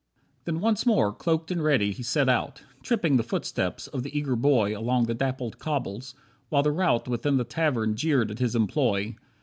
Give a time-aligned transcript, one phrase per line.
[0.15, 0.25] 7
[0.55, 4.35] Then once more, cloaked and ready, he set out, Tripping the footsteps of the eager
[4.35, 6.15] boy Along the dappled cobbles,
[6.49, 9.15] while the rout Within the tavern jeered at his employ.